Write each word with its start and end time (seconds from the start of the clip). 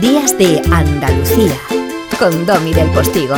Días 0.00 0.38
de 0.38 0.62
Andalucía 0.72 1.52
con 2.18 2.46
Domi 2.46 2.72
del 2.72 2.88
Postigo. 2.88 3.34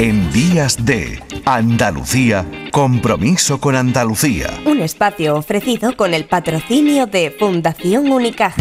En 0.00 0.32
Días 0.32 0.84
de 0.84 1.22
Andalucía, 1.44 2.44
compromiso 2.72 3.60
con 3.60 3.76
Andalucía. 3.76 4.48
Un 4.66 4.80
espacio 4.80 5.36
ofrecido 5.36 5.96
con 5.96 6.12
el 6.12 6.24
patrocinio 6.24 7.06
de 7.06 7.30
Fundación 7.30 8.10
Unicaja. 8.10 8.60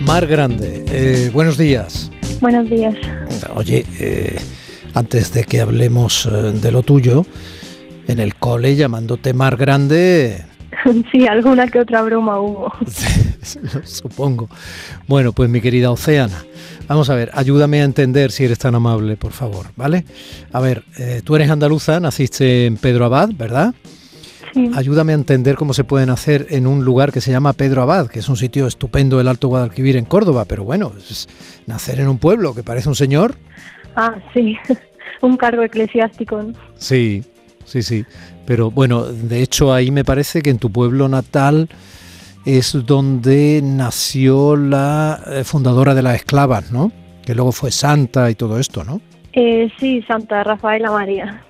Mar 0.00 0.26
Grande, 0.26 0.84
eh, 0.88 1.30
buenos 1.32 1.56
días. 1.56 2.10
Buenos 2.42 2.68
días. 2.68 2.94
Oye, 3.54 3.86
eh, 3.98 4.38
antes 4.94 5.32
de 5.32 5.44
que 5.44 5.60
hablemos 5.60 6.26
eh, 6.26 6.30
de 6.30 6.72
lo 6.72 6.82
tuyo, 6.82 7.24
en 8.06 8.18
el 8.18 8.34
cole 8.34 8.76
llamándote 8.76 9.32
Mar 9.32 9.56
Grande. 9.56 10.44
Sí, 11.12 11.26
alguna 11.26 11.66
que 11.66 11.80
otra 11.80 12.02
broma 12.02 12.40
hubo. 12.40 12.72
Supongo. 13.84 14.48
Bueno, 15.06 15.32
pues 15.32 15.50
mi 15.50 15.60
querida 15.60 15.90
Oceana, 15.90 16.44
vamos 16.88 17.10
a 17.10 17.14
ver, 17.14 17.30
ayúdame 17.34 17.80
a 17.80 17.84
entender 17.84 18.30
si 18.30 18.44
eres 18.44 18.58
tan 18.58 18.74
amable, 18.74 19.16
por 19.16 19.32
favor, 19.32 19.66
¿vale? 19.76 20.04
A 20.52 20.60
ver, 20.60 20.84
eh, 20.98 21.22
tú 21.24 21.36
eres 21.36 21.50
andaluza, 21.50 22.00
naciste 22.00 22.66
en 22.66 22.76
Pedro 22.76 23.04
Abad, 23.04 23.30
¿verdad? 23.36 23.74
Sí. 24.54 24.70
Ayúdame 24.74 25.12
a 25.12 25.14
entender 25.14 25.54
cómo 25.54 25.74
se 25.74 25.84
pueden 25.84 26.10
hacer 26.10 26.46
en 26.50 26.66
un 26.66 26.84
lugar 26.84 27.12
que 27.12 27.20
se 27.20 27.30
llama 27.30 27.52
Pedro 27.52 27.82
Abad, 27.82 28.08
que 28.08 28.18
es 28.18 28.28
un 28.28 28.36
sitio 28.36 28.66
estupendo, 28.66 29.20
el 29.20 29.28
Alto 29.28 29.48
Guadalquivir 29.48 29.96
en 29.96 30.04
Córdoba, 30.04 30.44
pero 30.44 30.64
bueno, 30.64 30.92
es 30.98 31.28
nacer 31.66 32.00
en 32.00 32.08
un 32.08 32.18
pueblo 32.18 32.54
que 32.54 32.64
parece 32.64 32.88
un 32.88 32.96
señor. 32.96 33.36
Ah, 33.94 34.14
sí, 34.34 34.56
un 35.20 35.36
cargo 35.36 35.62
eclesiástico. 35.62 36.42
¿no? 36.42 36.52
Sí, 36.76 37.22
sí, 37.64 37.82
sí. 37.82 38.04
Pero 38.46 38.70
bueno, 38.70 39.04
de 39.04 39.42
hecho 39.42 39.72
ahí 39.72 39.90
me 39.90 40.04
parece 40.04 40.42
que 40.42 40.50
en 40.50 40.58
tu 40.58 40.70
pueblo 40.70 41.08
natal 41.08 41.68
es 42.44 42.76
donde 42.86 43.60
nació 43.62 44.56
la 44.56 45.20
eh, 45.26 45.44
fundadora 45.44 45.94
de 45.94 46.02
las 46.02 46.16
esclavas, 46.16 46.72
¿no? 46.72 46.90
Que 47.24 47.34
luego 47.34 47.52
fue 47.52 47.70
santa 47.70 48.30
y 48.30 48.34
todo 48.34 48.58
esto, 48.58 48.82
¿no? 48.82 49.00
Eh, 49.32 49.70
sí, 49.78 50.02
Santa 50.08 50.42
Rafaela 50.42 50.90
María. 50.90 51.44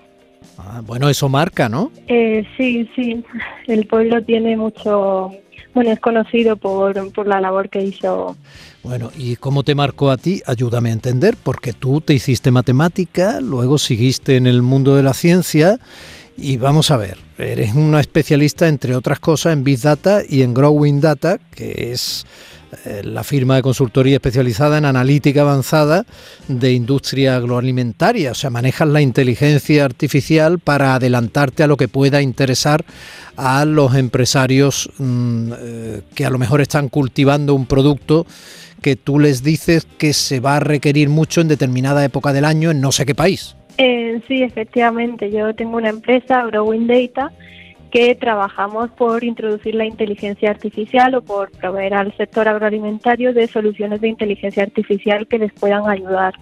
Ah, 0.58 0.82
bueno, 0.84 1.08
eso 1.08 1.28
marca, 1.28 1.68
¿no? 1.68 1.90
Eh, 2.06 2.44
sí, 2.56 2.88
sí, 2.94 3.24
el 3.66 3.86
pueblo 3.86 4.22
tiene 4.22 4.56
mucho, 4.56 5.30
bueno, 5.74 5.90
es 5.92 6.00
conocido 6.00 6.56
por, 6.56 7.12
por 7.12 7.26
la 7.26 7.40
labor 7.40 7.68
que 7.68 7.82
hizo. 7.82 8.36
Bueno, 8.82 9.10
¿y 9.16 9.36
cómo 9.36 9.62
te 9.62 9.74
marcó 9.74 10.10
a 10.10 10.16
ti? 10.16 10.42
Ayúdame 10.46 10.90
a 10.90 10.92
entender, 10.92 11.36
porque 11.42 11.72
tú 11.72 12.00
te 12.00 12.14
hiciste 12.14 12.50
matemática, 12.50 13.40
luego 13.40 13.78
seguiste 13.78 14.36
en 14.36 14.46
el 14.46 14.62
mundo 14.62 14.96
de 14.96 15.02
la 15.02 15.14
ciencia 15.14 15.78
y 16.36 16.56
vamos 16.56 16.90
a 16.90 16.96
ver, 16.96 17.18
eres 17.36 17.74
una 17.74 18.00
especialista, 18.00 18.68
entre 18.68 18.96
otras 18.96 19.20
cosas, 19.20 19.52
en 19.52 19.64
Big 19.64 19.80
Data 19.80 20.22
y 20.26 20.42
en 20.42 20.54
Growing 20.54 21.00
Data, 21.00 21.38
que 21.54 21.92
es 21.92 22.24
la 23.02 23.24
firma 23.24 23.56
de 23.56 23.62
consultoría 23.62 24.16
especializada 24.16 24.78
en 24.78 24.84
analítica 24.84 25.42
avanzada 25.42 26.04
de 26.48 26.72
industria 26.72 27.36
agroalimentaria. 27.36 28.30
O 28.30 28.34
sea, 28.34 28.50
manejas 28.50 28.88
la 28.88 29.00
inteligencia 29.00 29.84
artificial 29.84 30.58
para 30.58 30.94
adelantarte 30.94 31.62
a 31.62 31.66
lo 31.66 31.76
que 31.76 31.88
pueda 31.88 32.22
interesar 32.22 32.84
a 33.36 33.64
los 33.64 33.94
empresarios 33.94 34.90
mm, 34.98 35.52
eh, 35.58 36.00
que 36.14 36.24
a 36.24 36.30
lo 36.30 36.38
mejor 36.38 36.60
están 36.60 36.88
cultivando 36.88 37.54
un 37.54 37.66
producto 37.66 38.26
que 38.82 38.96
tú 38.96 39.18
les 39.18 39.42
dices 39.42 39.86
que 39.98 40.12
se 40.12 40.40
va 40.40 40.56
a 40.56 40.60
requerir 40.60 41.08
mucho 41.08 41.40
en 41.40 41.48
determinada 41.48 42.04
época 42.04 42.32
del 42.32 42.44
año 42.44 42.70
en 42.70 42.80
no 42.80 42.92
sé 42.92 43.06
qué 43.06 43.14
país. 43.14 43.56
Eh, 43.78 44.20
sí, 44.28 44.42
efectivamente, 44.42 45.30
yo 45.30 45.54
tengo 45.54 45.76
una 45.76 45.88
empresa, 45.88 46.44
Growing 46.44 46.86
Data, 46.86 47.32
que 47.90 48.14
trabajamos 48.14 48.90
por 48.90 49.24
introducir 49.24 49.74
la 49.74 49.84
inteligencia 49.84 50.50
artificial 50.50 51.14
o 51.14 51.22
por 51.22 51.50
proveer 51.50 51.94
al 51.94 52.16
sector 52.16 52.48
agroalimentario 52.48 53.34
de 53.34 53.46
soluciones 53.46 54.00
de 54.00 54.08
inteligencia 54.08 54.62
artificial 54.62 55.26
que 55.26 55.38
les 55.38 55.52
puedan 55.52 55.88
ayudar 55.88 56.34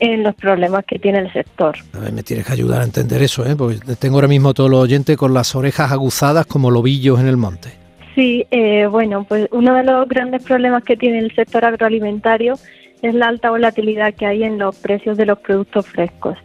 en 0.00 0.24
los 0.24 0.34
problemas 0.34 0.84
que 0.84 0.98
tiene 0.98 1.20
el 1.20 1.32
sector. 1.32 1.76
A 1.92 2.00
ver, 2.00 2.12
me 2.12 2.24
tienes 2.24 2.44
que 2.44 2.52
ayudar 2.52 2.80
a 2.80 2.84
entender 2.84 3.22
eso, 3.22 3.46
¿eh? 3.46 3.54
porque 3.56 3.78
tengo 3.94 4.16
ahora 4.16 4.26
mismo 4.26 4.48
a 4.48 4.54
todos 4.54 4.68
los 4.68 4.80
oyentes 4.80 5.16
con 5.16 5.32
las 5.32 5.54
orejas 5.54 5.92
aguzadas 5.92 6.44
como 6.46 6.72
lobillos 6.72 7.20
en 7.20 7.28
el 7.28 7.36
monte. 7.36 7.70
Sí, 8.16 8.44
eh, 8.50 8.86
bueno, 8.86 9.24
pues 9.28 9.48
uno 9.52 9.74
de 9.74 9.84
los 9.84 10.08
grandes 10.08 10.42
problemas 10.42 10.82
que 10.82 10.96
tiene 10.96 11.20
el 11.20 11.32
sector 11.34 11.64
agroalimentario 11.64 12.54
es 13.00 13.14
la 13.14 13.28
alta 13.28 13.50
volatilidad 13.50 14.14
que 14.14 14.26
hay 14.26 14.42
en 14.42 14.58
los 14.58 14.76
precios 14.76 15.16
de 15.16 15.26
los 15.26 15.38
productos 15.38 15.86
frescos. 15.86 16.36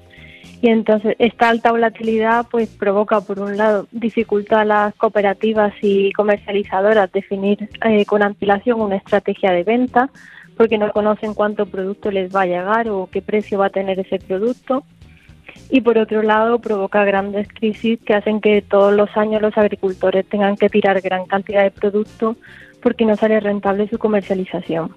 Y 0.62 0.69
entonces 0.69 1.16
esta 1.19 1.50
alta 1.50 1.72
volatilidad 1.72 2.47
pues 2.50 2.69
provoca 2.69 3.22
por 3.22 3.40
un 3.40 3.57
lado 3.57 3.88
dificultad 3.91 4.62
a 4.62 4.66
las 4.66 4.95
cooperativas 4.95 5.73
y 5.81 6.12
comercializadoras 6.13 7.12
definir 7.12 7.69
eh, 7.85 8.06
con 8.06 8.23
antelación 8.23 8.81
una 8.81 8.95
estrategia 8.95 9.51
de 9.51 9.63
venta 9.63 10.09
porque 10.56 10.79
no 10.79 10.91
conocen 10.91 11.35
cuánto 11.35 11.68
producto 11.68 12.09
les 12.09 12.35
va 12.35 12.41
a 12.41 12.47
llegar 12.47 12.90
o 12.90 13.07
qué 13.12 13.22
precio 13.22 13.59
va 13.59 13.68
a 13.68 13.69
tener 13.69 14.00
ese 14.00 14.18
producto. 14.18 14.84
Y 15.69 15.81
por 15.81 15.97
otro 15.97 16.23
lado 16.23 16.59
provoca 16.59 17.06
grandes 17.06 17.47
crisis 17.47 18.00
que 18.03 18.16
hacen 18.16 18.41
que 18.41 18.63
todos 18.63 18.94
los 18.94 19.16
años 19.16 19.41
los 19.41 19.56
agricultores 19.57 20.25
tengan 20.28 20.56
que 20.56 20.69
tirar 20.69 21.00
gran 21.01 21.25
cantidad 21.25 21.63
de 21.63 21.72
producto 21.72 22.35
porque 22.81 23.06
no 23.06 23.16
sale 23.16 23.39
rentable 23.39 23.88
su 23.89 24.00
comercialización. 24.00 24.95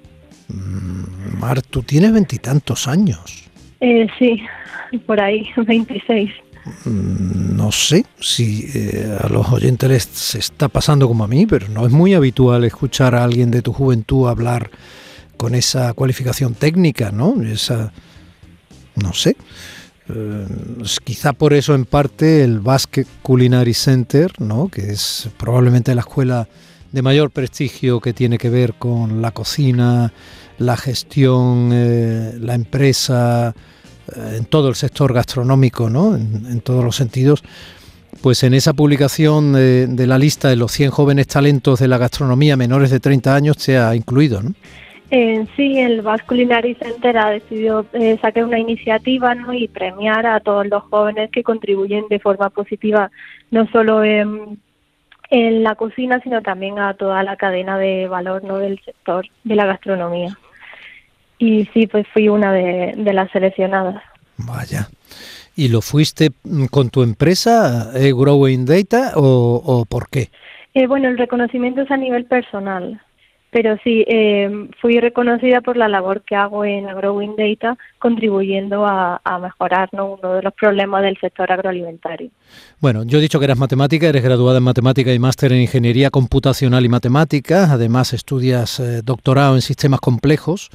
Mm, 0.49 1.39
Mar, 1.39 1.61
tú 1.63 1.83
tienes 1.83 2.13
veintitantos 2.13 2.89
años. 2.89 3.50
Eh, 3.81 4.07
sí, 4.19 4.43
por 5.07 5.21
ahí, 5.21 5.49
26. 5.57 6.31
Mm, 6.85 7.57
No 7.57 7.73
sé 7.73 8.05
si 8.21 8.69
eh, 8.75 9.17
a 9.23 9.29
los 9.29 9.51
oyentes 9.51 9.89
les 9.89 10.03
se 10.05 10.39
está 10.39 10.69
pasando 10.69 11.09
como 11.09 11.25
a 11.25 11.29
mí, 11.29 11.47
pero 11.47 11.69
no 11.69 11.87
es 11.87 11.93
muy 11.93 12.15
habitual 12.15 12.65
escuchar 12.65 13.15
a 13.15 13.25
alguien 13.25 13.51
de 13.51 13.63
tu 13.63 13.73
juventud 13.73 14.29
hablar 14.29 14.71
con 15.37 15.55
esa 15.55 15.93
cualificación 15.95 16.55
técnica, 16.55 17.11
¿no? 17.13 17.43
Esa, 17.43 17.93
no 18.97 19.13
sé. 19.15 19.37
Eh, 20.13 20.47
quizá 21.05 21.33
por 21.33 21.55
eso 21.55 21.75
en 21.75 21.87
parte 21.87 22.43
el 22.45 22.61
Basque 22.61 23.07
Culinary 23.23 23.73
Center, 23.75 24.33
¿no? 24.39 24.69
Que 24.69 24.91
es 24.91 25.29
probablemente 25.39 25.95
la 25.95 26.01
escuela 26.03 26.49
de 26.93 27.03
mayor 27.03 27.31
prestigio 27.31 28.01
que 28.01 28.13
tiene 28.13 28.39
que 28.39 28.51
ver 28.51 28.75
con 28.75 29.23
la 29.23 29.31
cocina, 29.31 30.13
la 30.59 30.77
gestión, 30.77 31.71
eh, 31.73 32.35
la 32.41 32.55
empresa, 32.55 33.55
eh, 34.17 34.37
en 34.39 34.45
todo 34.47 34.69
el 34.69 34.75
sector 34.75 35.13
gastronómico, 35.13 35.89
¿no? 35.89 36.15
En, 36.17 36.47
en 36.47 36.61
todos 36.61 36.85
los 36.85 36.97
sentidos. 36.97 37.43
Pues 38.23 38.43
en 38.43 38.53
esa 38.53 38.75
publicación 38.75 39.55
de, 39.55 40.07
la 40.07 40.19
lista 40.19 40.49
de 40.49 40.57
los 40.57 40.73
100 40.73 40.91
jóvenes 40.91 41.27
talentos 41.29 41.79
de 41.79 41.89
la 41.89 41.97
gastronomía 41.97 42.57
menores 42.57 42.91
de 42.91 43.01
30 43.01 43.35
años 43.35 43.57
se 43.59 43.79
ha 43.79 43.95
incluido, 43.95 44.43
¿no? 44.43 44.53
Eh, 45.13 45.45
sí, 45.57 45.79
el 45.79 46.03
Basque 46.03 46.27
Culinary 46.29 46.75
Center 46.75 47.17
ha 47.19 47.31
decidido 47.31 47.85
eh, 47.95 48.17
sacar 48.23 48.45
una 48.45 48.61
iniciativa 48.61 49.35
¿no? 49.35 49.53
y 49.53 49.67
premiar 49.67 50.25
a 50.25 50.39
todos 50.39 50.67
los 50.69 50.85
jóvenes 50.85 51.31
que 51.33 51.43
contribuyen 51.43 52.05
de 52.09 52.21
forma 52.21 52.49
positiva, 52.51 53.11
no 53.51 53.67
solo 53.73 54.05
en, 54.05 54.61
en 55.31 55.63
la 55.63 55.77
cocina, 55.77 56.21
sino 56.23 56.43
también 56.43 56.79
a 56.79 56.95
toda 56.95 57.23
la 57.23 57.37
cadena 57.37 57.79
de 57.79 58.09
valor 58.09 58.43
¿no? 58.45 58.59
del 58.59 58.81
sector 58.85 59.27
de 59.45 59.55
la 59.55 59.67
gastronomía. 59.67 60.37
Y 61.39 61.67
sí, 61.73 61.87
pues 61.87 62.07
fui 62.13 62.29
una 62.29 62.53
de, 62.53 62.95
de 62.97 63.13
las 63.13 63.31
seleccionadas. 63.31 64.03
Vaya. 64.37 64.89
¿Y 65.57 65.69
lo 65.69 65.81
fuiste 65.81 66.31
mm, 66.45 66.67
con 66.67 66.91
tu 66.91 67.03
empresa, 67.03 67.91
eh, 67.95 68.13
Growing 68.13 68.67
Data, 68.67 69.13
o, 69.17 69.63
o 69.65 69.85
por 69.85 70.09
qué? 70.09 70.31
Eh, 70.75 70.87
bueno, 70.87 71.09
el 71.09 71.19
reconocimiento 71.19 71.83
es 71.83 71.91
a 71.91 71.97
nivel 71.97 72.25
personal, 72.27 73.01
pero 73.51 73.77
sí, 73.83 74.05
eh, 74.07 74.69
fui 74.81 75.01
reconocida 75.01 75.61
por 75.61 75.77
la 75.77 75.89
labor 75.89 76.23
que 76.23 76.37
hago 76.37 76.65
en 76.65 76.87
Growing 76.87 77.35
Data, 77.37 77.77
contribuyendo 77.99 78.87
a, 78.87 79.21
mejorar 79.41 79.89
¿no? 79.93 80.19
uno 80.21 80.35
de 80.35 80.43
los 80.43 80.55
problemas 80.55 81.03
del 81.03 81.17
sector 81.19 81.51
agroalimentario. 81.51 82.31
Bueno, 82.81 83.05
yo 83.05 83.19
he 83.19 83.21
dicho 83.21 83.39
que 83.39 83.47
eras 83.47 83.59
matemática, 83.59 84.09
eres 84.09 84.23
graduada 84.23 84.59
en 84.59 84.65
matemática 84.65 85.13
y 85.13 85.19
máster 85.19 85.53
en 85.53 85.61
ingeniería 85.61 86.11
computacional 86.11 86.85
y 86.85 86.89
matemáticas, 86.89 87.71
además 87.71 88.13
estudias 88.13 88.81
eh, 88.81 89.03
doctorado 89.03 89.55
en 89.55 89.63
sistemas 89.63 90.01
complejos, 90.01 90.71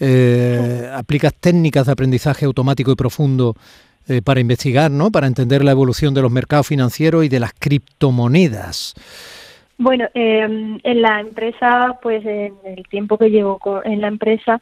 eh, 0.00 0.90
aplicas 0.94 1.34
técnicas 1.34 1.86
de 1.86 1.92
aprendizaje 1.92 2.44
automático 2.44 2.92
y 2.92 2.94
profundo 2.94 3.54
eh, 4.06 4.22
para 4.22 4.40
investigar, 4.40 4.90
¿no? 4.90 5.10
Para 5.10 5.26
entender 5.26 5.62
la 5.62 5.72
evolución 5.72 6.14
de 6.14 6.22
los 6.22 6.30
mercados 6.30 6.66
financieros 6.66 7.24
y 7.24 7.28
de 7.28 7.40
las 7.40 7.52
criptomonedas. 7.52 8.94
Bueno, 9.78 10.08
eh, 10.14 10.40
en 10.82 11.02
la 11.02 11.20
empresa, 11.20 11.98
pues 12.02 12.26
en 12.26 12.54
el 12.64 12.82
tiempo 12.88 13.16
que 13.16 13.30
llevo 13.30 13.60
en 13.84 14.00
la 14.00 14.08
empresa, 14.08 14.60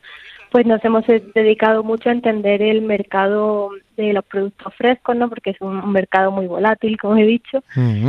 pues 0.51 0.67
nos 0.67 0.85
hemos 0.85 1.09
eh, 1.09 1.23
dedicado 1.35 1.83
mucho 1.83 2.11
a 2.11 2.13
entender 2.13 2.63
el 2.63 2.83
mercado 2.83 3.71
de 3.97 4.13
los 4.13 4.25
productos 4.25 4.75
frescos, 4.75 5.17
¿no? 5.17 5.29
Porque 5.29 5.51
es 5.51 5.61
un, 5.61 5.91
mercado 5.91 6.31
muy 6.31 6.47
volátil, 6.47 6.99
como 6.99 7.17
he 7.17 7.27
dicho. 7.27 7.63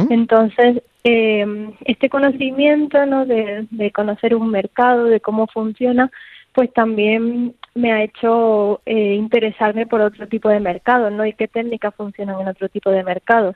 Entonces, 0.09 0.83
eh, 1.05 1.71
este 1.85 2.09
conocimiento, 2.09 3.05
¿no? 3.05 3.25
De, 3.25 3.65
de 3.71 3.91
conocer 3.91 4.35
un 4.35 4.51
mercado, 4.51 5.05
de 5.05 5.21
cómo 5.21 5.47
funciona, 5.47 6.11
pues 6.53 6.73
también 6.73 7.53
me 7.75 7.91
ha 7.91 8.03
hecho 8.03 8.81
eh, 8.85 9.13
interesarme 9.13 9.85
por 9.85 10.01
otro 10.01 10.27
tipo 10.27 10.49
de 10.49 10.59
mercados, 10.59 11.11
¿no? 11.11 11.25
Y 11.25 11.33
qué 11.33 11.47
técnicas 11.47 11.93
funcionan 11.95 12.41
en 12.41 12.47
otro 12.47 12.67
tipo 12.67 12.89
de 12.89 13.03
mercados. 13.03 13.55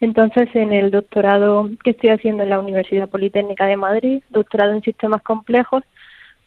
Entonces, 0.00 0.48
en 0.54 0.72
el 0.72 0.90
doctorado 0.90 1.68
que 1.84 1.90
estoy 1.90 2.10
haciendo 2.10 2.42
en 2.42 2.50
la 2.50 2.58
Universidad 2.58 3.08
Politécnica 3.08 3.66
de 3.66 3.76
Madrid, 3.76 4.22
doctorado 4.30 4.72
en 4.72 4.82
sistemas 4.82 5.22
complejos, 5.22 5.82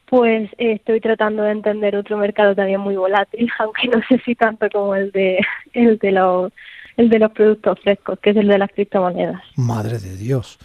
pues 0.07 0.49
eh, 0.57 0.73
estoy 0.73 0.99
tratando 0.99 1.43
de 1.43 1.51
entender 1.51 1.95
otro 1.95 2.17
mercado 2.17 2.55
también 2.55 2.79
muy 2.79 2.95
volátil, 2.95 3.49
aunque 3.59 3.87
no 3.87 4.01
sé 4.07 4.21
si 4.25 4.35
tanto 4.35 4.67
como 4.71 4.95
el 4.95 5.11
de 5.11 5.39
el 5.73 5.97
de 5.99 6.11
los 6.11 6.51
el 6.97 7.09
de 7.09 7.19
los 7.19 7.31
productos 7.31 7.79
frescos, 7.79 8.19
que 8.19 8.31
es 8.31 8.37
el 8.37 8.47
de 8.47 8.59
las 8.59 8.69
criptomonedas. 8.69 9.41
Madre 9.55 9.97
de 9.97 10.15
Dios. 10.15 10.59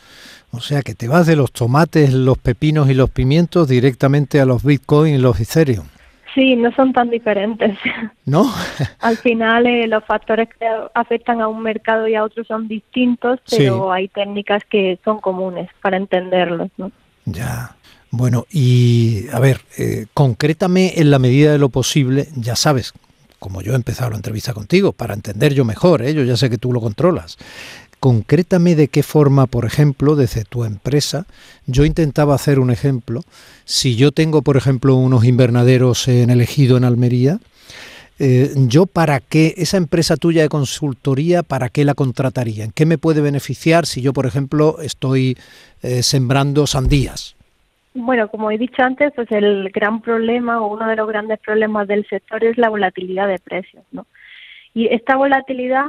O 0.50 0.60
sea 0.60 0.82
que 0.82 0.94
te 0.94 1.08
vas 1.08 1.26
de 1.26 1.36
los 1.36 1.52
tomates, 1.52 2.12
los 2.12 2.38
pepinos 2.38 2.90
y 2.90 2.94
los 2.94 3.10
pimientos 3.10 3.68
directamente 3.68 4.40
a 4.40 4.44
los 4.44 4.62
Bitcoin 4.62 5.14
y 5.14 5.18
los 5.18 5.40
Ethereum. 5.40 5.86
Sí, 6.34 6.56
no 6.56 6.72
son 6.72 6.92
tan 6.92 7.10
diferentes. 7.10 7.78
¿No? 8.24 8.52
Al 9.00 9.16
final 9.16 9.66
eh, 9.66 9.86
los 9.86 10.04
factores 10.04 10.48
que 10.48 10.66
afectan 10.94 11.40
a 11.40 11.48
un 11.48 11.62
mercado 11.62 12.06
y 12.08 12.14
a 12.14 12.24
otro 12.24 12.44
son 12.44 12.68
distintos, 12.68 13.40
pero 13.50 13.92
hay 13.92 14.08
técnicas 14.08 14.62
que 14.68 14.98
son 15.04 15.20
comunes 15.20 15.68
para 15.82 15.96
entenderlos, 15.96 16.70
¿no? 16.76 16.90
Ya. 17.24 17.74
Bueno, 18.10 18.46
y 18.50 19.26
a 19.32 19.38
ver, 19.38 19.60
eh, 19.76 20.06
concrétame 20.14 20.94
en 20.96 21.10
la 21.10 21.18
medida 21.18 21.52
de 21.52 21.58
lo 21.58 21.68
posible, 21.68 22.28
ya 22.36 22.56
sabes, 22.56 22.94
como 23.38 23.60
yo 23.60 23.72
he 23.72 23.76
empezado 23.76 24.10
la 24.10 24.16
entrevista 24.16 24.54
contigo, 24.54 24.92
para 24.92 25.14
entender 25.14 25.52
yo 25.52 25.64
mejor, 25.64 26.02
¿eh? 26.02 26.14
yo 26.14 26.24
ya 26.24 26.36
sé 26.36 26.48
que 26.48 26.58
tú 26.58 26.72
lo 26.72 26.80
controlas. 26.80 27.36
Concrétame 28.00 28.76
de 28.76 28.88
qué 28.88 29.02
forma, 29.02 29.46
por 29.46 29.64
ejemplo, 29.64 30.14
desde 30.14 30.44
tu 30.44 30.64
empresa, 30.64 31.26
yo 31.66 31.84
intentaba 31.84 32.34
hacer 32.34 32.60
un 32.60 32.70
ejemplo. 32.70 33.22
Si 33.64 33.96
yo 33.96 34.12
tengo, 34.12 34.42
por 34.42 34.56
ejemplo, 34.56 34.94
unos 34.94 35.24
invernaderos 35.24 36.06
en 36.06 36.30
elegido 36.30 36.76
en 36.76 36.84
Almería, 36.84 37.40
eh, 38.20 38.50
yo 38.66 38.86
para 38.86 39.20
qué, 39.20 39.54
esa 39.56 39.76
empresa 39.76 40.16
tuya 40.16 40.42
de 40.42 40.48
consultoría, 40.48 41.42
¿para 41.42 41.68
qué 41.68 41.84
la 41.84 41.94
contrataría? 41.94 42.64
¿En 42.64 42.72
qué 42.72 42.84
me 42.84 42.98
puede 42.98 43.20
beneficiar 43.20 43.86
si 43.86 44.02
yo, 44.02 44.12
por 44.12 44.26
ejemplo, 44.26 44.80
estoy 44.80 45.36
eh, 45.82 46.02
sembrando 46.02 46.66
sandías? 46.66 47.36
Bueno, 47.94 48.28
como 48.28 48.50
he 48.50 48.58
dicho 48.58 48.82
antes, 48.82 49.12
pues 49.14 49.30
el 49.32 49.70
gran 49.70 50.02
problema 50.02 50.60
o 50.60 50.72
uno 50.72 50.88
de 50.88 50.96
los 50.96 51.08
grandes 51.08 51.38
problemas 51.40 51.88
del 51.88 52.06
sector 52.08 52.44
es 52.44 52.58
la 52.58 52.68
volatilidad 52.68 53.28
de 53.28 53.38
precios, 53.38 53.84
¿no? 53.92 54.06
Y 54.74 54.86
esta 54.86 55.16
volatilidad, 55.16 55.86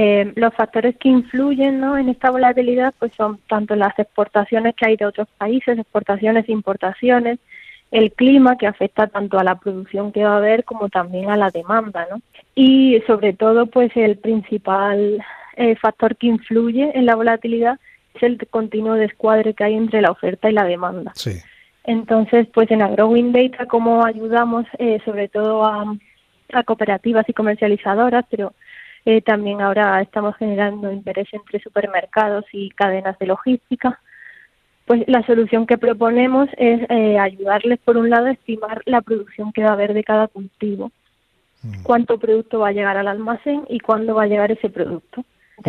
eh, 0.00 0.32
los 0.36 0.54
factores 0.54 0.96
que 0.96 1.08
influyen 1.08 1.80
¿no? 1.80 1.98
en 1.98 2.08
esta 2.08 2.30
volatilidad 2.30 2.94
pues 3.00 3.10
son 3.16 3.40
tanto 3.48 3.74
las 3.74 3.98
exportaciones 3.98 4.76
que 4.76 4.86
hay 4.86 4.96
de 4.96 5.06
otros 5.06 5.26
países, 5.36 5.76
exportaciones 5.76 6.48
e 6.48 6.52
importaciones, 6.52 7.40
el 7.90 8.12
clima 8.12 8.56
que 8.56 8.68
afecta 8.68 9.08
tanto 9.08 9.40
a 9.40 9.42
la 9.42 9.56
producción 9.56 10.12
que 10.12 10.22
va 10.22 10.34
a 10.34 10.36
haber 10.36 10.62
como 10.62 10.88
también 10.88 11.30
a 11.30 11.36
la 11.36 11.50
demanda, 11.50 12.06
¿no? 12.08 12.20
Y 12.54 13.02
sobre 13.08 13.32
todo, 13.32 13.66
pues 13.66 13.90
el 13.96 14.18
principal 14.18 15.20
eh, 15.56 15.74
factor 15.74 16.14
que 16.14 16.28
influye 16.28 16.96
en 16.96 17.04
la 17.04 17.16
volatilidad 17.16 17.80
es 18.14 18.22
el 18.22 18.38
continuo 18.50 18.94
descuadre 18.94 19.52
que 19.52 19.64
hay 19.64 19.74
entre 19.74 20.00
la 20.00 20.12
oferta 20.12 20.48
y 20.48 20.52
la 20.52 20.62
demanda. 20.64 21.12
Entonces, 21.82 22.46
pues 22.54 22.70
en 22.70 22.82
AgroWin 22.82 23.32
Data, 23.32 23.66
como 23.66 24.04
ayudamos 24.04 24.64
eh, 24.78 25.00
sobre 25.04 25.26
todo 25.26 25.64
a, 25.64 25.96
cooperativas 26.64 27.28
y 27.28 27.32
comercializadoras, 27.32 28.24
pero 28.30 28.52
eh, 29.04 29.20
también 29.22 29.60
ahora 29.60 30.00
estamos 30.02 30.36
generando 30.36 30.92
interés 30.92 31.28
entre 31.32 31.60
supermercados 31.60 32.44
y 32.52 32.70
cadenas 32.70 33.18
de 33.18 33.26
logística, 33.26 34.00
pues 34.86 35.04
la 35.06 35.24
solución 35.26 35.66
que 35.66 35.78
proponemos 35.78 36.48
es 36.56 36.80
eh, 36.88 37.18
ayudarles, 37.18 37.78
por 37.84 37.96
un 37.96 38.08
lado, 38.10 38.26
a 38.26 38.32
estimar 38.32 38.82
la 38.86 39.02
producción 39.02 39.52
que 39.52 39.62
va 39.62 39.70
a 39.70 39.72
haber 39.74 39.92
de 39.92 40.02
cada 40.02 40.28
cultivo, 40.28 40.90
mm. 41.62 41.82
cuánto 41.82 42.18
producto 42.18 42.60
va 42.60 42.68
a 42.68 42.72
llegar 42.72 42.96
al 42.96 43.08
almacén 43.08 43.64
y 43.68 43.80
cuándo 43.80 44.14
va 44.14 44.22
a 44.22 44.26
llegar 44.26 44.50
ese 44.50 44.70
producto. 44.70 45.24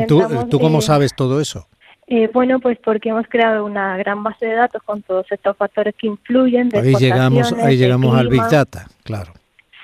¿Tú, 0.07 0.21
¿Tú, 0.49 0.59
cómo 0.59 0.81
sabes 0.81 1.13
todo 1.15 1.41
eso? 1.41 1.67
Eh, 2.07 2.29
bueno, 2.33 2.59
pues 2.59 2.77
porque 2.83 3.09
hemos 3.09 3.27
creado 3.27 3.65
una 3.65 3.97
gran 3.97 4.23
base 4.23 4.45
de 4.45 4.53
datos 4.53 4.81
con 4.83 5.01
todos 5.01 5.25
estos 5.31 5.55
factores 5.57 5.93
que 5.95 6.07
influyen. 6.07 6.69
ahí 6.73 6.95
llegamos, 6.95 7.53
ahí 7.53 7.77
llegamos 7.77 8.15
al 8.15 8.29
Big 8.29 8.47
Data, 8.49 8.87
claro. 9.03 9.33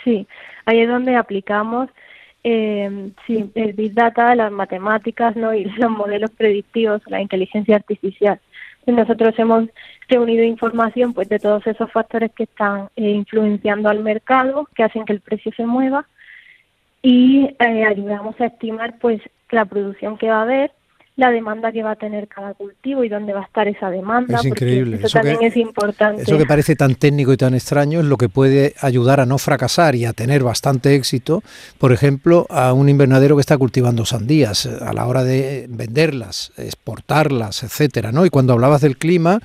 Sí, 0.04 0.26
ahí 0.66 0.80
es 0.80 0.88
donde 0.88 1.16
aplicamos 1.16 1.90
eh, 2.48 3.10
sí, 3.26 3.50
el 3.56 3.74
Big 3.74 3.96
Data, 3.96 4.36
las 4.36 4.52
matemáticas 4.52 5.36
¿no? 5.36 5.52
y 5.56 5.66
los 5.78 5.90
modelos 5.90 6.30
predictivos, 6.30 7.02
la 7.08 7.20
inteligencia 7.20 7.76
artificial. 7.76 8.40
Nosotros 8.86 9.34
hemos 9.40 9.68
reunido 10.08 10.44
información 10.44 11.16
pues 11.16 11.28
de 11.28 11.40
todos 11.40 11.66
esos 11.66 11.92
factores 11.92 12.32
que 12.34 12.44
están 12.44 12.90
eh, 12.96 13.10
influenciando 13.10 13.90
al 13.90 14.04
mercado, 14.04 14.70
que 14.76 14.84
hacen 14.84 15.06
que 15.06 15.14
el 15.14 15.22
precio 15.22 15.52
se 15.58 15.66
mueva 15.66 16.06
y 17.02 17.56
eh, 17.58 17.84
ayudamos 17.84 18.40
a 18.40 18.46
estimar 18.46 19.00
pues 19.00 19.20
la 19.50 19.66
producción 19.66 20.16
que 20.16 20.30
va 20.30 20.38
a 20.38 20.44
haber 20.44 20.72
la 21.18 21.32
demanda 21.32 21.72
que 21.72 21.82
va 21.82 21.92
a 21.92 21.96
tener 21.96 22.28
cada 22.28 22.54
cultivo 22.54 23.04
y 23.06 23.10
dónde 23.10 23.32
va 23.32 23.42
a 23.42 23.46
estar 23.46 23.68
esa 23.70 23.90
demanda. 23.90 24.40
Es 24.40 24.46
increíble. 24.46 25.00
Eso, 25.02 25.08
también 25.18 25.38
es 25.44 25.56
importante. 25.56 26.24
Eso 26.24 26.38
que 26.38 26.46
parece 26.46 26.76
tan 26.76 26.96
técnico 26.96 27.32
y 27.32 27.38
tan 27.38 27.54
extraño 27.54 28.02
es 28.02 28.06
lo 28.06 28.18
que 28.18 28.28
puede 28.28 28.74
ayudar 28.82 29.22
a 29.22 29.26
no 29.26 29.38
fracasar 29.38 29.96
y 29.96 30.04
a 30.04 30.12
tener 30.12 30.44
bastante 30.44 30.94
éxito, 30.94 31.42
por 31.78 31.94
ejemplo, 31.94 32.48
a 32.50 32.74
un 32.74 32.90
invernadero 32.90 33.38
que 33.38 33.42
está 33.42 33.58
cultivando 33.58 34.06
sandías 34.06 34.66
a 34.66 34.92
la 34.92 35.08
hora 35.08 35.24
de 35.24 35.68
venderlas, 35.70 36.52
exportarlas, 36.58 37.64
etcétera, 37.64 38.12
¿no? 38.12 38.26
Y 38.26 38.30
cuando 38.30 38.52
hablabas 38.52 38.82
del 38.82 38.98
clima, 38.98 39.40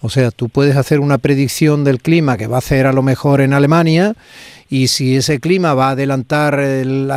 o 0.00 0.08
sea, 0.08 0.32
tú 0.32 0.48
puedes 0.48 0.76
hacer 0.76 0.98
una 0.98 1.18
predicción 1.18 1.84
del 1.84 2.00
clima 2.00 2.36
que 2.36 2.48
va 2.48 2.56
a 2.56 2.58
hacer 2.58 2.86
a 2.86 2.92
lo 2.92 3.02
mejor 3.02 3.42
en 3.42 3.52
Alemania 3.52 4.14
y 4.68 4.88
si 4.88 5.16
ese 5.16 5.38
clima 5.38 5.74
va 5.74 5.88
a 5.88 5.90
adelantar, 5.90 6.58
el, 6.58 7.08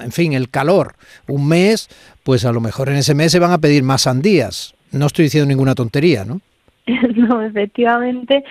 en 0.00 0.12
fin, 0.12 0.34
el 0.34 0.50
calor 0.50 0.96
un 1.28 1.48
mes, 1.48 1.88
pues 2.26 2.44
a 2.44 2.50
lo 2.50 2.60
mejor 2.60 2.88
en 2.88 2.96
ese 2.96 3.14
mes 3.14 3.30
se 3.30 3.38
van 3.38 3.52
a 3.52 3.58
pedir 3.58 3.84
más 3.84 4.02
sandías. 4.02 4.74
No 4.90 5.06
estoy 5.06 5.26
diciendo 5.26 5.46
ninguna 5.46 5.76
tontería, 5.76 6.24
¿no? 6.24 6.40
No, 7.16 7.42
efectivamente 7.42 8.44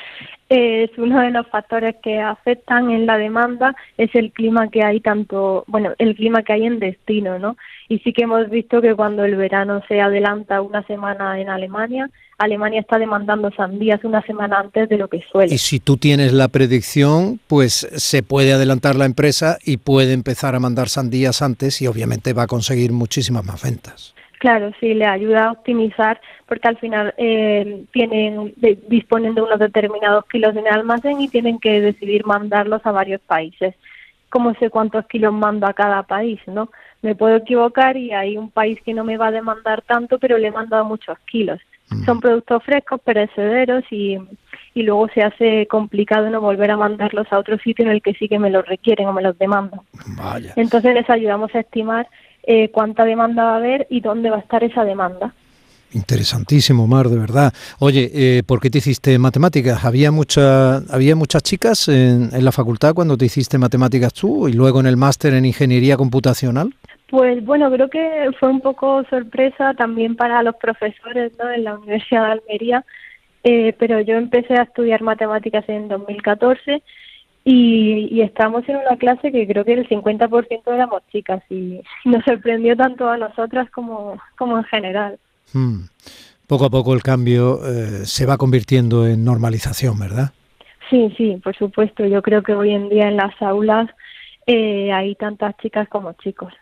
es 0.49 0.91
uno 0.97 1.21
de 1.21 1.31
los 1.31 1.47
factores 1.47 1.95
que 2.03 2.19
afectan 2.19 2.91
en 2.91 3.05
la 3.07 3.17
demanda 3.17 3.75
es 3.97 4.13
el 4.13 4.31
clima 4.31 4.67
que 4.69 4.83
hay 4.83 4.99
tanto, 4.99 5.63
bueno, 5.67 5.93
el 5.97 6.15
clima 6.15 6.43
que 6.43 6.53
hay 6.53 6.65
en 6.65 6.79
destino, 6.79 7.39
¿no? 7.39 7.57
Y 7.89 7.99
sí 7.99 8.13
que 8.13 8.23
hemos 8.23 8.49
visto 8.49 8.79
que 8.81 8.93
cuando 8.93 9.25
el 9.25 9.35
verano 9.35 9.81
se 9.87 10.01
adelanta 10.01 10.61
una 10.61 10.83
semana 10.83 11.39
en 11.39 11.49
Alemania, 11.49 12.09
Alemania 12.37 12.81
está 12.81 12.99
demandando 12.99 13.49
sandías 13.51 14.03
una 14.03 14.21
semana 14.21 14.59
antes 14.59 14.87
de 14.89 14.97
lo 14.97 15.07
que 15.07 15.23
suele. 15.31 15.55
Y 15.55 15.57
si 15.57 15.79
tú 15.79 15.97
tienes 15.97 16.33
la 16.33 16.49
predicción, 16.49 17.39
pues 17.47 17.87
se 17.95 18.21
puede 18.21 18.53
adelantar 18.53 18.95
la 18.95 19.05
empresa 19.05 19.57
y 19.63 19.77
puede 19.77 20.13
empezar 20.13 20.53
a 20.53 20.59
mandar 20.59 20.89
sandías 20.89 21.41
antes 21.41 21.81
y 21.81 21.87
obviamente 21.87 22.33
va 22.33 22.43
a 22.43 22.47
conseguir 22.47 22.91
muchísimas 22.91 23.45
más 23.45 23.63
ventas. 23.63 24.13
Claro, 24.45 24.71
sí, 24.79 24.93
le 24.93 25.07
ayuda 25.07 25.45
a 25.45 25.51
optimizar 25.53 26.21
porque 26.45 26.67
al 26.67 26.77
final 26.77 27.15
eh, 27.17 27.83
tienen 27.91 28.53
disponen 28.87 29.33
de 29.33 29.41
unos 29.41 29.57
determinados 29.57 30.23
kilos 30.25 30.55
en 30.55 30.67
el 30.67 30.73
almacén 30.73 31.19
y 31.19 31.29
tienen 31.29 31.57
que 31.57 31.81
decidir 31.81 32.27
mandarlos 32.27 32.85
a 32.85 32.91
varios 32.91 33.21
países. 33.21 33.73
¿Cómo 34.29 34.53
sé 34.59 34.69
cuántos 34.69 35.07
kilos 35.07 35.33
mando 35.33 35.65
a 35.65 35.73
cada 35.73 36.03
país, 36.03 36.39
no? 36.45 36.69
Me 37.01 37.15
puedo 37.15 37.37
equivocar 37.37 37.97
y 37.97 38.11
hay 38.13 38.37
un 38.37 38.51
país 38.51 38.79
que 38.85 38.93
no 38.93 39.03
me 39.03 39.17
va 39.17 39.29
a 39.29 39.31
demandar 39.31 39.81
tanto, 39.81 40.19
pero 40.19 40.37
le 40.37 40.49
he 40.49 40.51
mandado 40.51 40.85
muchos 40.85 41.17
kilos. 41.25 41.59
Mm. 41.89 42.05
Son 42.05 42.19
productos 42.19 42.61
frescos, 42.63 43.01
perecederos 43.01 43.83
y, 43.89 44.19
y 44.75 44.83
luego 44.83 45.07
se 45.07 45.23
hace 45.23 45.65
complicado 45.65 46.29
no 46.29 46.39
volver 46.39 46.69
a 46.69 46.77
mandarlos 46.77 47.25
a 47.31 47.39
otro 47.39 47.57
sitio 47.57 47.83
en 47.85 47.89
el 47.89 48.03
que 48.03 48.13
sí 48.13 48.29
que 48.29 48.37
me 48.37 48.51
los 48.51 48.63
requieren 48.67 49.07
o 49.07 49.13
me 49.13 49.23
los 49.23 49.39
demandan. 49.39 49.79
Entonces 50.55 50.93
les 50.93 51.09
ayudamos 51.09 51.49
a 51.55 51.61
estimar 51.61 52.07
eh, 52.47 52.69
cuánta 52.71 53.05
demanda 53.05 53.43
va 53.43 53.53
a 53.53 53.57
haber 53.57 53.87
y 53.89 54.01
dónde 54.01 54.29
va 54.29 54.37
a 54.37 54.41
estar 54.41 54.63
esa 54.63 54.83
demanda. 54.83 55.33
Interesantísimo, 55.93 56.87
Mar, 56.87 57.07
de 57.07 57.17
verdad. 57.17 57.53
Oye, 57.79 58.11
eh, 58.13 58.43
¿por 58.45 58.59
qué 58.59 58.69
te 58.69 58.79
hiciste 58.79 59.17
matemáticas? 59.17 59.85
¿Había, 59.85 60.11
mucha, 60.11 60.77
¿había 60.93 61.15
muchas 61.15 61.41
chicas 61.43 61.87
en, 61.87 62.29
en, 62.33 62.43
la 62.43 62.51
facultad 62.51 62.93
cuando 62.93 63.15
te 63.15 63.25
hiciste 63.25 63.57
matemáticas 63.57 64.13
tú 64.13 64.49
y 64.49 64.53
luego 64.53 64.81
en 64.81 64.87
el 64.87 64.97
máster 64.97 65.33
en 65.33 65.45
ingeniería 65.45 65.95
computacional? 65.95 66.73
Pues 67.09 67.45
bueno, 67.45 67.71
creo 67.71 67.89
que 67.89 68.29
fue 68.39 68.49
un 68.49 68.59
poco 68.59 69.03
sorpresa 69.09 69.73
también 69.75 70.15
para 70.15 70.43
los 70.43 70.55
profesores 70.55 71.31
¿no? 71.41 71.49
en 71.49 71.63
la 71.63 71.75
Universidad 71.75 72.25
de 72.25 72.31
Almería, 72.31 72.85
eh, 73.43 73.73
pero 73.79 74.01
yo 74.01 74.15
empecé 74.15 74.55
a 74.55 74.63
estudiar 74.63 75.01
matemáticas 75.01 75.63
en 75.69 75.87
2014 75.87 76.81
y, 77.47 78.07
y 78.11 78.21
estamos 78.21 78.67
en 78.67 78.77
una 78.77 78.97
clase 78.97 79.31
que 79.31 79.47
creo 79.47 79.63
que 79.63 79.73
el 79.73 79.87
50% 79.87 80.61
éramos 80.65 81.03
chicas 81.11 81.43
y 81.49 81.79
nos 82.05 82.25
sorprendió 82.25 82.75
tanto 82.75 83.07
a 83.07 83.17
nosotras 83.17 83.69
como, 83.69 84.19
como 84.35 84.57
en 84.57 84.63
general. 84.65 85.19
Hmm. 85.53 85.83
Poco 86.47 86.65
a 86.65 86.69
poco 86.69 86.93
el 86.93 87.03
cambio 87.03 87.59
eh, 87.65 88.05
se 88.05 88.25
va 88.25 88.37
convirtiendo 88.37 89.07
en 89.07 89.23
normalización, 89.23 89.97
¿verdad? 89.97 90.31
Sí, 90.89 91.13
sí, 91.17 91.39
por 91.43 91.55
supuesto. 91.55 92.05
Yo 92.05 92.21
creo 92.21 92.43
que 92.43 92.53
hoy 92.53 92.71
en 92.71 92.89
día 92.89 93.07
en 93.07 93.17
las 93.17 93.39
aulas 93.41 93.89
eh, 94.47 94.91
hay 94.91 95.15
tantas 95.15 95.55
chicas 95.57 95.87
como 95.87 96.13
chicos. 96.13 96.53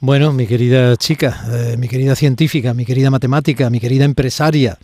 Bueno, 0.00 0.32
mi 0.32 0.46
querida 0.46 0.96
chica, 0.96 1.36
eh, 1.52 1.76
mi 1.76 1.88
querida 1.88 2.14
científica, 2.14 2.72
mi 2.74 2.84
querida 2.84 3.10
matemática, 3.10 3.70
mi 3.70 3.78
querida 3.78 4.04
empresaria, 4.04 4.78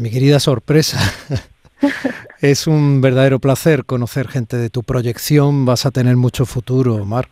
mi 0.00 0.10
querida 0.10 0.40
sorpresa. 0.40 0.98
es 2.40 2.66
un 2.66 3.00
verdadero 3.00 3.38
placer 3.38 3.84
conocer 3.84 4.28
gente 4.28 4.56
de 4.56 4.70
tu 4.70 4.82
proyección. 4.82 5.64
Vas 5.64 5.86
a 5.86 5.90
tener 5.90 6.16
mucho 6.16 6.46
futuro, 6.46 7.04
Mar. 7.04 7.28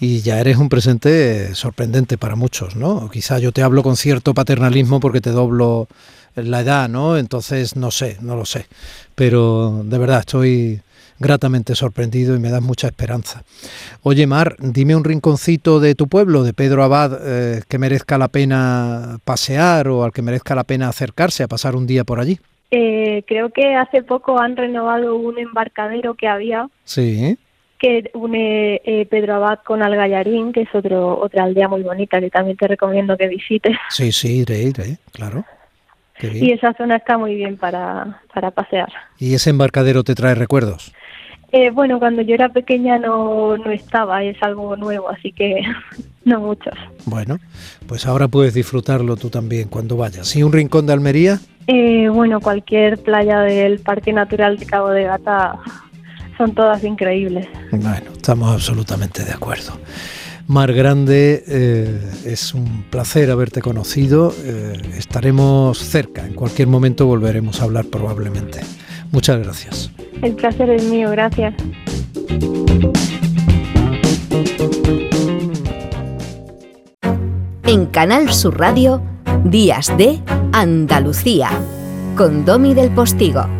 Y 0.00 0.20
ya 0.20 0.40
eres 0.40 0.56
un 0.56 0.68
presente 0.68 1.54
sorprendente 1.54 2.18
para 2.18 2.36
muchos, 2.36 2.76
¿no? 2.76 3.10
Quizá 3.10 3.38
yo 3.38 3.52
te 3.52 3.62
hablo 3.62 3.82
con 3.82 3.96
cierto 3.96 4.34
paternalismo 4.34 5.00
porque 5.00 5.20
te 5.20 5.30
doblo 5.30 5.88
la 6.34 6.60
edad, 6.60 6.88
¿no? 6.88 7.16
Entonces, 7.16 7.76
no 7.76 7.90
sé, 7.90 8.16
no 8.20 8.36
lo 8.36 8.44
sé. 8.44 8.66
Pero 9.14 9.82
de 9.84 9.98
verdad 9.98 10.20
estoy 10.20 10.80
gratamente 11.18 11.74
sorprendido 11.74 12.36
y 12.36 12.38
me 12.38 12.50
das 12.50 12.62
mucha 12.62 12.86
esperanza. 12.86 13.42
Oye, 14.02 14.26
Mar, 14.26 14.56
dime 14.60 14.94
un 14.94 15.04
rinconcito 15.04 15.80
de 15.80 15.94
tu 15.94 16.06
pueblo, 16.06 16.44
de 16.44 16.52
Pedro 16.52 16.84
Abad, 16.84 17.18
eh, 17.20 17.62
que 17.68 17.78
merezca 17.78 18.18
la 18.18 18.28
pena 18.28 19.18
pasear 19.24 19.88
o 19.88 20.04
al 20.04 20.12
que 20.12 20.22
merezca 20.22 20.54
la 20.54 20.64
pena 20.64 20.88
acercarse 20.88 21.42
a 21.42 21.48
pasar 21.48 21.74
un 21.74 21.86
día 21.86 22.04
por 22.04 22.20
allí. 22.20 22.38
Eh, 22.70 23.24
creo 23.26 23.50
que 23.50 23.74
hace 23.74 24.02
poco 24.02 24.38
han 24.38 24.56
renovado 24.56 25.16
un 25.16 25.38
embarcadero 25.38 26.14
que 26.14 26.28
había. 26.28 26.68
Sí. 26.84 27.38
Que 27.78 28.10
une 28.14 28.80
eh, 28.84 29.06
Pedro 29.08 29.36
Abad 29.36 29.60
con 29.64 29.82
Algallarín, 29.82 30.52
que 30.52 30.62
es 30.62 30.74
otro, 30.74 31.18
otra 31.18 31.44
aldea 31.44 31.68
muy 31.68 31.82
bonita 31.82 32.20
que 32.20 32.30
también 32.30 32.56
te 32.56 32.66
recomiendo 32.66 33.16
que 33.16 33.28
visites. 33.28 33.76
Sí, 33.90 34.12
sí, 34.12 34.40
iré, 34.40 34.62
iré, 34.62 34.98
claro. 35.12 35.44
Y 36.20 36.50
esa 36.50 36.74
zona 36.74 36.96
está 36.96 37.16
muy 37.16 37.36
bien 37.36 37.56
para, 37.56 38.20
para 38.34 38.50
pasear. 38.50 38.88
¿Y 39.18 39.34
ese 39.34 39.50
embarcadero 39.50 40.02
te 40.02 40.16
trae 40.16 40.34
recuerdos? 40.34 40.92
Eh, 41.52 41.70
bueno, 41.70 41.98
cuando 41.98 42.22
yo 42.22 42.34
era 42.34 42.50
pequeña 42.50 42.98
no, 42.98 43.56
no 43.56 43.70
estaba, 43.70 44.22
es 44.22 44.36
algo 44.42 44.76
nuevo, 44.76 45.08
así 45.08 45.32
que 45.32 45.62
no 46.24 46.40
muchos. 46.40 46.74
Bueno, 47.06 47.38
pues 47.86 48.06
ahora 48.06 48.28
puedes 48.28 48.52
disfrutarlo 48.52 49.16
tú 49.16 49.30
también 49.30 49.68
cuando 49.68 49.96
vayas. 49.96 50.34
¿Y 50.36 50.42
un 50.42 50.52
rincón 50.52 50.86
de 50.86 50.92
Almería? 50.92 51.38
Eh, 51.70 52.08
bueno, 52.08 52.40
cualquier 52.40 52.96
playa 52.96 53.40
del 53.40 53.78
Parque 53.80 54.10
Natural 54.10 54.56
de 54.56 54.64
Cabo 54.64 54.88
de 54.88 55.04
Gata 55.04 55.58
son 56.38 56.54
todas 56.54 56.82
increíbles. 56.82 57.46
Bueno, 57.70 58.10
estamos 58.16 58.50
absolutamente 58.50 59.22
de 59.22 59.32
acuerdo. 59.32 59.78
Mar 60.46 60.72
Grande, 60.72 61.44
eh, 61.46 62.00
es 62.24 62.54
un 62.54 62.84
placer 62.84 63.30
haberte 63.30 63.60
conocido. 63.60 64.32
estaremos 64.96 65.78
cerca, 65.78 66.24
en 66.24 66.32
cualquier 66.32 66.68
momento 66.68 67.06
volveremos 67.06 67.60
a 67.60 67.64
hablar 67.64 67.84
probablemente. 67.84 68.60
Muchas 69.12 69.38
gracias. 69.38 69.90
El 70.22 70.34
placer 70.36 70.70
es 70.70 70.84
mío, 70.84 71.10
gracias. 71.10 71.54
En 77.66 77.84
Canal 77.84 78.32
Sur 78.32 78.58
Radio, 78.58 79.02
Días 79.44 79.94
de 79.98 80.18
Andalucía, 80.60 81.50
con 82.16 82.44
Domi 82.44 82.74
del 82.74 82.90
Postigo. 82.90 83.57